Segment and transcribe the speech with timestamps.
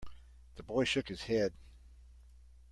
[0.55, 1.53] The boy shook his head.